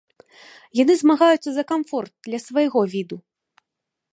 Яны 0.77 0.93
змагаюцца 1.01 1.49
за 1.57 1.63
камфорт 1.73 2.13
для 2.29 2.39
свайго 2.47 2.81
віду. 2.95 3.17